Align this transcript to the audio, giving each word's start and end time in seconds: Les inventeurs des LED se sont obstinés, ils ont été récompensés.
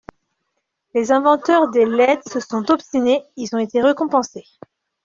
Les 0.95 1.11
inventeurs 1.11 1.69
des 1.69 1.85
LED 1.85 2.27
se 2.27 2.39
sont 2.39 2.71
obstinés, 2.71 3.23
ils 3.35 3.53
ont 3.55 3.59
été 3.59 3.83
récompensés. 3.83 4.45